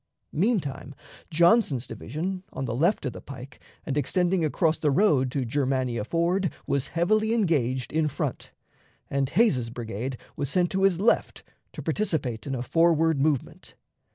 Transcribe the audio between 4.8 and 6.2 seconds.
road to Germania